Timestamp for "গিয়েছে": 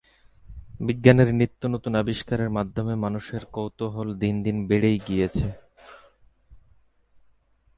5.07-5.47